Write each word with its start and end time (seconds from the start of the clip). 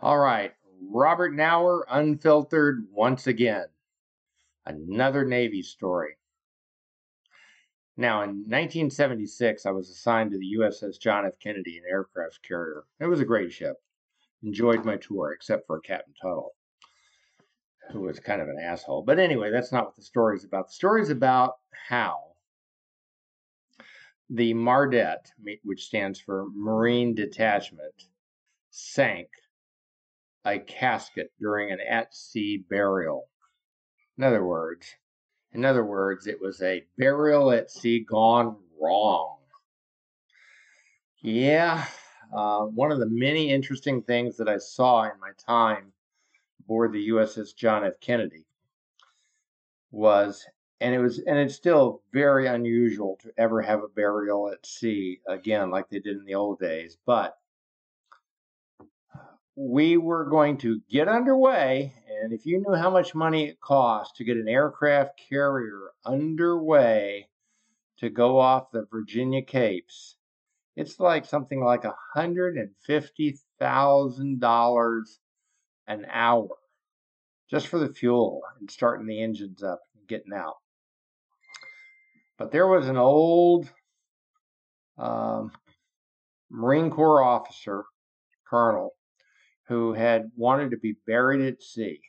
All 0.00 0.18
right, 0.18 0.52
Robert 0.82 1.32
Knauer, 1.32 1.82
unfiltered 1.88 2.86
once 2.92 3.26
again. 3.26 3.66
Another 4.66 5.24
Navy 5.24 5.62
story. 5.62 6.16
Now, 7.96 8.22
in 8.22 8.30
1976, 8.30 9.64
I 9.64 9.70
was 9.70 9.88
assigned 9.88 10.32
to 10.32 10.38
the 10.38 10.56
USS 10.58 11.00
John 11.00 11.24
F. 11.24 11.38
Kennedy, 11.42 11.78
an 11.78 11.84
aircraft 11.88 12.42
carrier. 12.46 12.84
It 13.00 13.06
was 13.06 13.20
a 13.20 13.24
great 13.24 13.52
ship. 13.52 13.76
Enjoyed 14.42 14.84
my 14.84 14.96
tour, 14.96 15.32
except 15.32 15.66
for 15.66 15.80
Captain 15.80 16.12
Tuttle, 16.20 16.54
who 17.90 18.00
was 18.00 18.20
kind 18.20 18.42
of 18.42 18.48
an 18.48 18.58
asshole. 18.62 19.02
But 19.02 19.18
anyway, 19.18 19.50
that's 19.50 19.72
not 19.72 19.86
what 19.86 19.96
the 19.96 20.02
story 20.02 20.36
is 20.36 20.44
about. 20.44 20.68
The 20.68 20.74
story 20.74 21.00
is 21.00 21.08
about 21.08 21.54
how 21.88 22.18
the 24.28 24.52
Mardet, 24.52 25.30
which 25.64 25.86
stands 25.86 26.20
for 26.20 26.48
Marine 26.54 27.14
Detachment, 27.14 28.08
sank 28.68 29.28
a 30.46 30.60
casket 30.60 31.32
during 31.40 31.72
an 31.72 31.80
at 31.80 32.14
sea 32.14 32.64
burial. 32.70 33.28
In 34.16 34.24
other 34.24 34.44
words, 34.44 34.94
in 35.52 35.64
other 35.64 35.84
words, 35.84 36.26
it 36.26 36.40
was 36.40 36.62
a 36.62 36.84
burial 36.96 37.50
at 37.50 37.70
sea 37.70 38.04
gone 38.08 38.56
wrong. 38.80 39.38
Yeah, 41.20 41.84
uh, 42.32 42.60
one 42.66 42.92
of 42.92 43.00
the 43.00 43.08
many 43.08 43.50
interesting 43.50 44.02
things 44.02 44.36
that 44.36 44.48
I 44.48 44.58
saw 44.58 45.04
in 45.04 45.18
my 45.20 45.30
time 45.38 45.92
aboard 46.60 46.92
the 46.92 47.08
USS 47.08 47.54
John 47.54 47.84
F. 47.84 47.98
Kennedy 48.00 48.44
was, 49.90 50.44
and 50.80 50.94
it 50.94 50.98
was, 50.98 51.18
and 51.18 51.38
it's 51.38 51.54
still 51.54 52.02
very 52.12 52.46
unusual 52.46 53.18
to 53.22 53.32
ever 53.38 53.62
have 53.62 53.82
a 53.82 53.88
burial 53.88 54.50
at 54.50 54.64
sea 54.64 55.20
again, 55.26 55.70
like 55.70 55.88
they 55.88 56.00
did 56.00 56.16
in 56.16 56.24
the 56.24 56.34
old 56.34 56.58
days. 56.58 56.98
But 57.06 57.36
we 59.56 59.96
were 59.96 60.26
going 60.26 60.58
to 60.58 60.82
get 60.90 61.08
underway, 61.08 61.94
and 62.22 62.32
if 62.32 62.44
you 62.44 62.58
knew 62.58 62.74
how 62.74 62.90
much 62.90 63.14
money 63.14 63.48
it 63.48 63.60
cost 63.60 64.16
to 64.16 64.24
get 64.24 64.36
an 64.36 64.48
aircraft 64.48 65.18
carrier 65.30 65.92
underway 66.04 67.26
to 67.98 68.10
go 68.10 68.38
off 68.38 68.70
the 68.70 68.86
Virginia 68.92 69.40
Capes, 69.40 70.16
it's 70.76 71.00
like 71.00 71.24
something 71.24 71.64
like 71.64 71.84
a 71.84 71.96
hundred 72.14 72.58
and 72.58 72.68
fifty 72.84 73.38
thousand 73.58 74.40
dollars 74.40 75.20
an 75.88 76.06
hour 76.12 76.48
just 77.50 77.68
for 77.68 77.78
the 77.78 77.88
fuel 77.88 78.42
and 78.60 78.70
starting 78.70 79.06
the 79.06 79.22
engines 79.22 79.62
up 79.62 79.80
and 79.96 80.06
getting 80.06 80.34
out. 80.34 80.56
But 82.36 82.52
there 82.52 82.66
was 82.66 82.88
an 82.88 82.98
old 82.98 83.70
um, 84.98 85.52
Marine 86.50 86.90
Corps 86.90 87.22
officer, 87.22 87.84
colonel, 88.46 88.92
who 89.68 89.92
had 89.92 90.30
wanted 90.36 90.70
to 90.70 90.76
be 90.76 90.96
buried 91.06 91.40
at 91.40 91.62
sea 91.62 92.00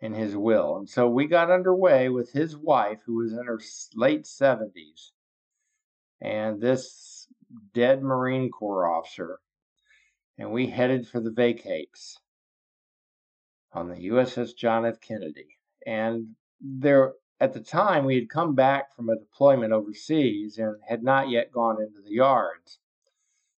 in 0.00 0.14
his 0.14 0.36
will. 0.36 0.76
And 0.76 0.88
so 0.88 1.08
we 1.08 1.26
got 1.26 1.50
underway 1.50 2.08
with 2.08 2.32
his 2.32 2.56
wife, 2.56 3.00
who 3.06 3.16
was 3.16 3.32
in 3.32 3.46
her 3.46 3.60
late 3.94 4.24
70s, 4.24 5.10
and 6.20 6.60
this 6.60 7.28
dead 7.74 8.02
Marine 8.02 8.50
Corps 8.50 8.90
officer, 8.90 9.40
and 10.38 10.52
we 10.52 10.66
headed 10.66 11.06
for 11.06 11.20
the 11.20 11.30
Vacapes 11.30 12.18
on 13.72 13.88
the 13.88 14.08
USS 14.08 14.56
John 14.56 14.86
F. 14.86 15.00
Kennedy. 15.00 15.58
And 15.86 16.34
there, 16.60 17.12
at 17.40 17.52
the 17.52 17.60
time, 17.60 18.04
we 18.04 18.16
had 18.16 18.30
come 18.30 18.54
back 18.54 18.94
from 18.94 19.08
a 19.08 19.18
deployment 19.18 19.72
overseas 19.72 20.58
and 20.58 20.76
had 20.86 21.02
not 21.02 21.28
yet 21.28 21.52
gone 21.52 21.80
into 21.80 22.00
the 22.02 22.14
yards. 22.14 22.78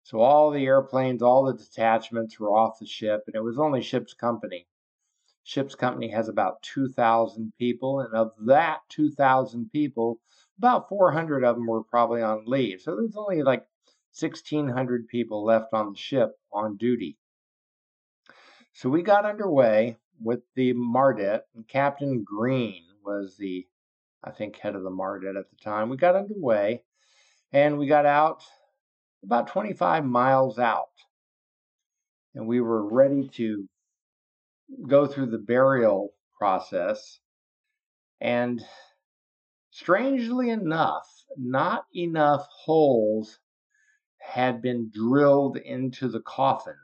So 0.09 0.21
all 0.21 0.51
the 0.51 0.65
airplanes, 0.65 1.21
all 1.21 1.45
the 1.45 1.53
detachments 1.53 2.41
were 2.41 2.51
off 2.51 2.79
the 2.79 2.87
ship, 2.87 3.25
and 3.27 3.37
it 3.37 3.45
was 3.45 3.59
only 3.59 3.83
ship's 3.83 4.15
company. 4.15 4.67
Ship's 5.45 5.75
company 5.75 6.09
has 6.09 6.31
about 6.31 6.63
2,000 6.63 7.53
people, 7.59 8.01
and 8.01 8.15
of 8.15 8.33
that 8.47 8.79
2,000 8.89 9.71
people, 9.71 10.19
about 10.57 10.89
400 10.89 11.45
of 11.45 11.57
them 11.57 11.67
were 11.67 11.85
probably 11.85 12.23
on 12.23 12.47
leave. 12.47 12.81
So 12.81 12.97
there's 12.97 13.19
only 13.19 13.43
like 13.43 13.67
1,600 14.19 15.09
people 15.09 15.45
left 15.45 15.75
on 15.75 15.93
the 15.93 15.99
ship 15.99 16.39
on 16.55 16.79
duty. 16.79 17.19
So 18.73 18.89
we 18.89 19.03
got 19.03 19.27
underway 19.27 19.99
with 20.23 20.41
the 20.55 20.73
Mardet, 20.73 21.43
and 21.55 21.69
Captain 21.69 22.25
Green 22.25 22.83
was 23.05 23.37
the, 23.37 23.67
I 24.25 24.31
think, 24.31 24.57
head 24.57 24.75
of 24.75 24.85
the 24.85 24.91
Mardet 24.91 25.39
at 25.39 25.51
the 25.51 25.57
time. 25.63 25.91
We 25.91 25.99
got 25.99 26.17
underway, 26.17 26.83
and 27.53 27.77
we 27.77 27.87
got 27.87 28.07
out 28.07 28.43
about 29.23 29.49
25 29.49 30.05
miles 30.05 30.59
out. 30.59 30.87
And 32.35 32.47
we 32.47 32.61
were 32.61 32.87
ready 32.87 33.29
to 33.35 33.69
go 34.87 35.07
through 35.07 35.27
the 35.27 35.39
burial 35.39 36.13
process. 36.39 37.21
And 38.21 38.63
strangely 39.71 40.51
enough, 40.51 41.09
not 41.37 41.85
enough 41.95 42.47
holes 42.51 43.39
had 44.19 44.61
been 44.61 44.91
drilled 44.93 45.57
into 45.57 46.09
the 46.09 46.21
coffin 46.21 46.77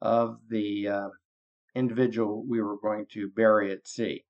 of 0.00 0.38
the 0.48 0.88
uh, 0.88 1.08
individual 1.74 2.44
we 2.48 2.60
were 2.60 2.78
going 2.78 3.06
to 3.12 3.28
bury 3.28 3.72
at 3.72 3.86
sea. 3.86 4.24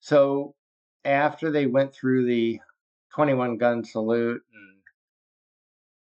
So 0.00 0.54
after 1.04 1.50
they 1.50 1.66
went 1.66 1.94
through 1.94 2.26
the 2.26 2.60
21 3.14 3.58
gun 3.58 3.84
salute 3.84 4.42
and 4.52 4.69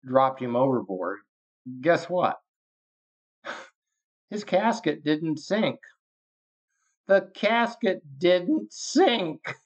dropped 0.05 0.41
him 0.41 0.57
overboard, 0.57 1.19
guess 1.81 2.09
what? 2.09 2.39
His 4.31 4.45
casket 4.45 5.05
didn't 5.05 5.39
sink. 5.39 5.79
The 7.07 7.31
casket 7.35 8.03
didn't 8.19 8.73
sink. 8.73 9.57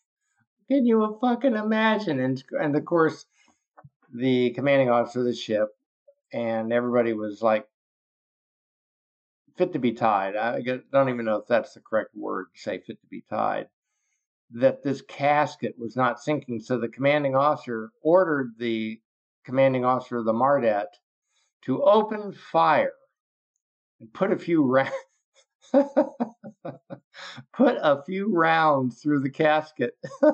Can 0.69 0.87
you 0.87 1.19
fucking 1.21 1.55
imagine? 1.55 2.19
And, 2.19 2.43
and 2.51 2.75
of 2.75 2.85
course, 2.85 3.27
the 4.13 4.51
commanding 4.51 4.91
officer 4.91 5.21
of 5.21 5.27
the 5.27 5.35
ship 5.35 5.69
and 6.33 6.73
everybody 6.73 7.13
was 7.13 7.43
like 7.43 7.67
fit 9.57 9.73
to 9.73 9.79
be 9.79 9.93
tied. 9.93 10.37
I 10.37 10.61
don't 10.93 11.09
even 11.09 11.25
know 11.25 11.37
if 11.37 11.47
that's 11.47 11.75
the 11.75 11.81
correct 11.81 12.11
word 12.15 12.47
to 12.55 12.61
say 12.61 12.79
fit 12.79 13.01
to 13.01 13.07
be 13.07 13.23
tied. 13.29 13.69
That 14.51 14.83
this 14.83 15.03
casket 15.03 15.75
was 15.79 15.97
not 15.97 16.21
sinking. 16.21 16.61
So 16.61 16.79
the 16.79 16.89
commanding 16.89 17.35
officer 17.35 17.91
ordered 18.03 18.55
the 18.59 19.01
commanding 19.47 19.85
officer 19.85 20.19
of 20.19 20.27
the 20.27 20.33
Mardet 20.33 20.87
to 21.63 21.83
open 21.83 22.33
fire 22.33 22.93
and 24.01 24.13
put 24.13 24.33
a 24.33 24.37
few 24.37 24.65
ra- 24.65 24.91
put 25.73 27.77
a 27.81 28.03
few 28.05 28.35
rounds 28.35 29.01
through 29.01 29.21
the 29.21 29.31
casket 29.31 29.95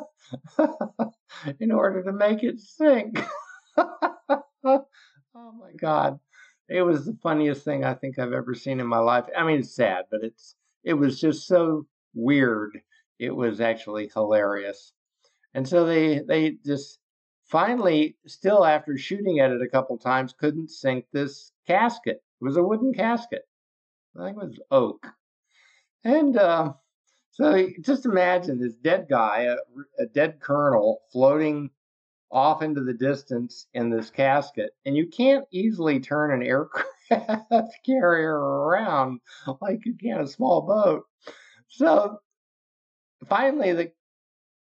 in 1.61 1.71
order 1.71 2.03
to 2.03 2.13
make 2.13 2.43
it 2.43 2.59
sink. 2.59 3.23
oh 3.77 4.43
my 5.35 5.73
god. 5.79 6.19
It 6.69 6.83
was 6.83 7.05
the 7.05 7.19
funniest 7.23 7.65
thing 7.65 7.85
I 7.85 7.95
think 7.95 8.19
I've 8.19 8.33
ever 8.33 8.55
seen 8.55 8.81
in 8.81 8.87
my 8.87 8.99
life. 8.99 9.27
I 9.37 9.45
mean 9.45 9.61
it's 9.61 9.77
sad, 9.77 10.07
but 10.11 10.25
it's 10.25 10.57
it 10.85 10.95
was 10.95 11.21
just 11.21 11.47
so 11.47 11.87
weird. 12.15 12.81
It 13.19 13.35
was 13.35 13.61
actually 13.61 14.11
hilarious. 14.13 14.93
And 15.55 15.69
so 15.69 15.85
they 15.85 16.21
they 16.21 16.57
just 16.65 16.99
finally, 17.53 18.17
still 18.27 18.65
after 18.65 18.97
shooting 18.97 19.39
at 19.39 19.51
it 19.51 19.61
a 19.61 19.69
couple 19.69 19.99
times, 19.99 20.35
couldn't 20.37 20.71
sink 20.71 21.05
this 21.13 21.53
casket. 21.67 22.23
It 22.41 22.45
was 22.45 22.57
a 22.57 22.63
wooden 22.63 22.95
casket. 22.95 23.43
I 24.19 24.25
think 24.25 24.39
it 24.43 24.47
was 24.47 24.61
oak. 24.71 25.07
And 26.03 26.37
uh, 26.37 26.73
so 27.31 27.69
just 27.83 28.07
imagine 28.07 28.59
this 28.59 28.75
dead 28.75 29.07
guy, 29.09 29.43
a, 29.43 29.57
a 30.03 30.07
dead 30.07 30.41
colonel, 30.41 31.03
floating 31.13 31.71
off 32.31 32.63
into 32.63 32.83
the 32.83 32.95
distance 32.95 33.67
in 33.75 33.91
this 33.91 34.09
casket, 34.09 34.71
and 34.87 34.97
you 34.97 35.07
can't 35.07 35.45
easily 35.53 36.01
turn 36.01 36.33
an 36.33 36.43
aircraft 36.43 36.87
carrier 37.87 38.35
around 38.35 39.21
like 39.61 39.85
you 39.85 39.95
can 39.95 40.23
a 40.23 40.27
small 40.27 40.63
boat. 40.63 41.05
So 41.69 42.19
finally, 43.29 43.75
the 43.75 43.93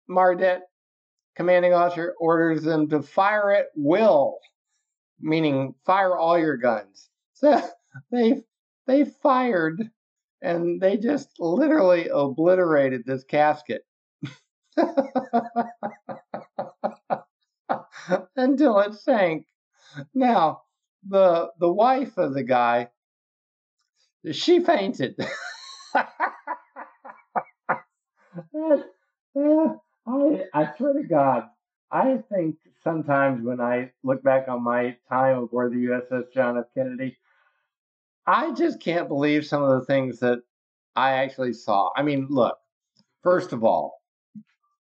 Mardet 0.08 0.60
commanding 1.36 1.74
officer 1.74 2.14
orders 2.18 2.62
them 2.64 2.88
to 2.88 3.02
fire 3.02 3.52
at 3.52 3.66
will, 3.76 4.38
meaning 5.20 5.74
fire 5.84 6.16
all 6.16 6.38
your 6.38 6.56
guns. 6.56 7.10
So 7.34 7.60
they 8.10 8.42
they 8.86 9.04
fired 9.04 9.82
and 10.42 10.80
they 10.80 10.96
just 10.96 11.28
literally 11.38 12.08
obliterated 12.08 13.04
this 13.04 13.24
casket 13.24 13.82
until 18.36 18.80
it 18.80 18.94
sank. 18.94 19.46
Now, 20.14 20.62
the 21.08 21.50
the 21.58 21.72
wife 21.72 22.16
of 22.18 22.34
the 22.34 22.42
guy, 22.42 22.90
she 24.32 24.60
fainted. 24.60 25.16
I, 30.06 30.44
I 30.54 30.76
swear 30.76 30.92
to 30.92 31.02
God, 31.02 31.44
I 31.90 32.18
think 32.32 32.56
sometimes 32.82 33.44
when 33.44 33.60
I 33.60 33.90
look 34.02 34.22
back 34.22 34.48
on 34.48 34.62
my 34.62 34.96
time 35.08 35.38
aboard 35.38 35.72
the 35.72 35.86
USS 35.86 36.32
John 36.32 36.58
F. 36.58 36.66
Kennedy, 36.74 37.16
I 38.26 38.52
just 38.52 38.80
can't 38.80 39.08
believe 39.08 39.46
some 39.46 39.62
of 39.62 39.80
the 39.80 39.86
things 39.86 40.20
that 40.20 40.40
I 40.94 41.12
actually 41.12 41.52
saw. 41.52 41.90
I 41.96 42.02
mean, 42.02 42.26
look, 42.30 42.56
first 43.22 43.52
of 43.52 43.64
all, 43.64 44.00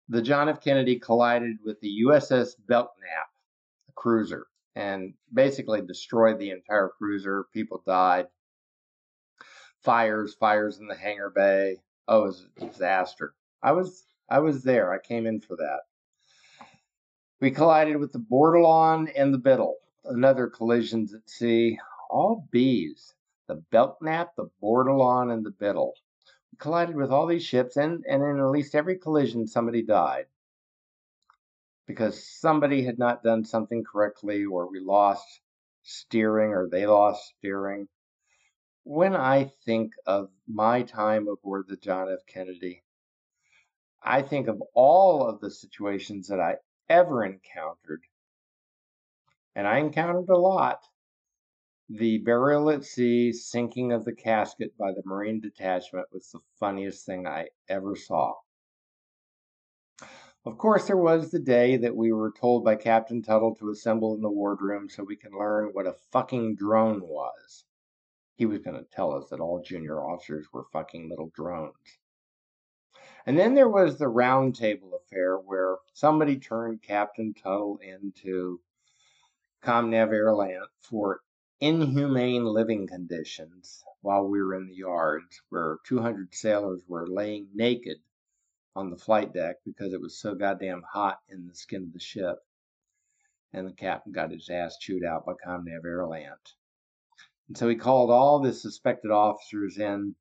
the 0.10 0.22
John 0.22 0.50
F. 0.50 0.64
Kennedy 0.64 1.00
collided 1.00 1.58
with 1.64 1.80
the 1.82 2.04
USS 2.06 2.52
Belknap, 2.68 3.28
a 3.90 3.92
cruiser, 3.94 4.48
and 4.76 5.14
basically 5.34 5.82
destroyed 5.82 6.40
the 6.40 6.52
entire 6.52 6.92
cruiser. 6.98 7.46
People 7.54 7.84
died. 7.86 8.28
Fires, 9.84 10.36
fires 10.36 10.80
in 10.80 10.88
the 10.88 10.96
hangar 10.96 11.30
bay. 11.30 11.78
Oh, 12.08 12.24
it 12.24 12.28
was 12.28 12.48
a 12.58 12.66
disaster. 12.66 13.34
I 13.62 13.72
was 13.74 14.06
I 14.30 14.40
was 14.40 14.64
there. 14.64 14.92
I 14.92 15.00
came 15.00 15.26
in 15.26 15.40
for 15.40 15.56
that. 15.56 15.82
We 17.40 17.52
collided 17.52 17.98
with 17.98 18.12
the 18.12 18.20
Bordelon 18.20 19.12
and 19.16 19.34
the 19.34 19.38
Biddle, 19.38 19.76
another 20.06 20.48
collisions 20.48 21.14
at 21.14 21.30
sea. 21.30 21.80
All 22.10 22.48
B's. 22.52 23.14
The 23.48 23.64
Belknap, 23.72 24.36
the 24.36 24.50
Bordelon, 24.62 25.32
and 25.32 25.46
the 25.46 25.52
Biddle 25.52 25.94
We 26.52 26.58
collided 26.58 26.96
with 26.96 27.12
all 27.12 27.28
these 27.28 27.46
ships, 27.46 27.78
and, 27.78 28.04
and 28.06 28.22
in 28.22 28.40
at 28.40 28.50
least 28.50 28.76
every 28.76 28.98
collision, 28.98 29.48
somebody 29.48 29.82
died 29.82 30.26
because 31.86 32.28
somebody 32.28 32.84
had 32.84 33.00
not 33.00 33.24
done 33.24 33.46
something 33.46 33.84
correctly, 33.84 34.44
or 34.44 34.70
we 34.70 34.82
lost 34.82 35.40
steering, 35.84 36.52
or 36.52 36.68
they 36.68 36.86
lost 36.86 37.34
steering. 37.38 37.88
When 38.84 39.16
I 39.16 39.46
think 39.66 39.94
of 40.06 40.30
my 40.48 40.82
time 40.82 41.30
aboard 41.30 41.68
the 41.70 41.78
John 41.78 42.12
F. 42.12 42.26
Kennedy, 42.28 42.84
I 44.02 44.22
think 44.22 44.48
of 44.48 44.62
all 44.74 45.28
of 45.28 45.40
the 45.40 45.52
situations 45.52 46.28
that 46.28 46.40
I 46.40 46.58
ever 46.90 47.24
encountered, 47.26 48.04
and 49.56 49.68
I 49.68 49.80
encountered 49.80 50.30
a 50.30 50.38
lot. 50.38 50.84
The 51.90 52.18
burial 52.18 52.70
at 52.70 52.84
sea, 52.84 53.32
sinking 53.32 53.92
of 53.94 54.06
the 54.06 54.14
casket 54.14 54.78
by 54.78 54.92
the 54.92 55.04
Marine 55.06 55.40
detachment 55.40 56.08
was 56.12 56.30
the 56.32 56.42
funniest 56.60 57.06
thing 57.06 57.26
I 57.26 57.50
ever 57.70 57.96
saw. 57.96 58.36
Of 60.46 60.58
course, 60.58 60.88
there 60.88 60.96
was 60.96 61.32
the 61.32 61.40
day 61.40 61.76
that 61.78 61.96
we 61.96 62.14
were 62.14 62.32
told 62.32 62.64
by 62.64 62.76
Captain 62.76 63.22
Tuttle 63.22 63.56
to 63.56 63.70
assemble 63.70 64.16
in 64.16 64.22
the 64.22 64.30
wardroom 64.30 64.90
so 64.90 65.04
we 65.04 65.18
can 65.18 65.32
learn 65.32 65.72
what 65.74 65.88
a 65.88 65.98
fucking 66.12 66.56
drone 66.56 67.02
was. 67.02 67.66
He 68.36 68.46
was 68.46 68.60
going 68.60 68.78
to 68.78 68.90
tell 68.92 69.14
us 69.14 69.30
that 69.30 69.42
all 69.42 69.62
junior 69.62 70.02
officers 70.02 70.48
were 70.54 70.66
fucking 70.72 71.10
little 71.10 71.32
drones. 71.36 72.00
And 73.28 73.38
then 73.38 73.56
there 73.56 73.68
was 73.68 73.98
the 73.98 74.06
roundtable 74.06 74.96
affair 74.96 75.38
where 75.38 75.76
somebody 75.92 76.40
turned 76.40 76.82
Captain 76.82 77.34
Tuttle 77.34 77.78
into 77.80 78.62
ComNav 79.62 80.12
AirLant 80.12 80.68
for 80.80 81.20
inhumane 81.60 82.46
living 82.46 82.88
conditions 82.88 83.84
while 84.00 84.26
we 84.26 84.42
were 84.42 84.56
in 84.56 84.68
the 84.68 84.76
yards, 84.76 85.42
where 85.50 85.80
200 85.84 86.34
sailors 86.34 86.82
were 86.88 87.06
laying 87.06 87.50
naked 87.54 87.98
on 88.78 88.92
the 88.92 88.98
flight 88.98 89.34
deck 89.34 89.58
because 89.66 89.92
it 89.92 90.00
was 90.00 90.18
so 90.18 90.34
goddamn 90.34 90.84
hot 90.90 91.20
in 91.28 91.48
the 91.48 91.54
skin 91.54 91.84
of 91.84 91.92
the 91.92 92.00
ship. 92.00 92.38
And 93.52 93.68
the 93.68 93.74
captain 93.74 94.14
got 94.14 94.32
his 94.32 94.50
ass 94.50 94.78
chewed 94.78 95.04
out 95.04 95.26
by 95.26 95.34
ComNav 95.34 95.84
AirLant. 95.84 96.54
And 97.50 97.58
so 97.58 97.68
he 97.68 97.76
called 97.76 98.10
all 98.10 98.40
the 98.40 98.54
suspected 98.54 99.12
officers 99.12 99.78
in 99.78 100.16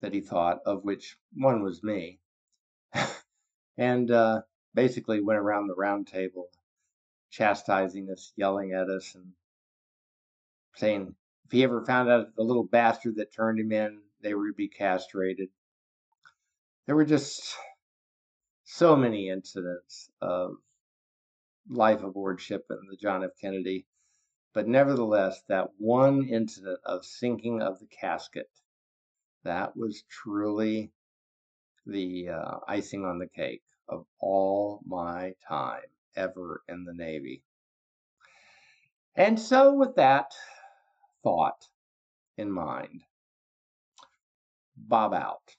that 0.00 0.14
he 0.14 0.20
thought, 0.20 0.60
of 0.64 0.84
which 0.84 1.16
one 1.34 1.62
was 1.62 1.82
me, 1.82 2.20
and 3.78 4.10
uh, 4.10 4.42
basically 4.74 5.20
went 5.20 5.38
around 5.38 5.66
the 5.66 5.74
round 5.74 6.06
table 6.06 6.48
chastising 7.30 8.10
us, 8.10 8.32
yelling 8.36 8.72
at 8.72 8.88
us, 8.88 9.14
and 9.14 9.32
saying 10.74 11.14
if 11.44 11.52
he 11.52 11.64
ever 11.64 11.84
found 11.84 12.08
out 12.08 12.34
the 12.36 12.42
little 12.42 12.64
bastard 12.64 13.16
that 13.16 13.32
turned 13.32 13.58
him 13.58 13.72
in, 13.72 14.00
they 14.22 14.34
would 14.34 14.56
be 14.56 14.68
castrated. 14.68 15.48
There 16.86 16.96
were 16.96 17.04
just 17.04 17.56
so 18.64 18.96
many 18.96 19.28
incidents 19.28 20.10
of 20.20 20.56
life 21.68 22.02
aboard 22.02 22.40
ship 22.40 22.66
in 22.70 22.88
the 22.88 22.96
John 22.96 23.24
F. 23.24 23.30
Kennedy. 23.40 23.86
But 24.52 24.66
nevertheless, 24.66 25.42
that 25.48 25.70
one 25.78 26.26
incident 26.28 26.80
of 26.84 27.04
sinking 27.04 27.62
of 27.62 27.78
the 27.78 27.86
casket, 27.86 28.50
that 29.44 29.76
was 29.76 30.02
truly 30.08 30.90
the 31.86 32.28
uh, 32.28 32.58
icing 32.68 33.04
on 33.04 33.18
the 33.18 33.28
cake 33.28 33.62
of 33.88 34.04
all 34.20 34.80
my 34.86 35.32
time 35.48 35.82
ever 36.16 36.62
in 36.68 36.84
the 36.84 36.94
Navy. 36.94 37.42
And 39.16 39.38
so, 39.38 39.74
with 39.74 39.96
that, 39.96 40.32
thought 41.22 41.66
in 42.36 42.50
mind. 42.50 43.02
Bob 44.76 45.12
out. 45.12 45.56